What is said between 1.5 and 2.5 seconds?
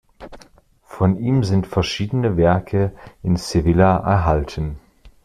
verschiedene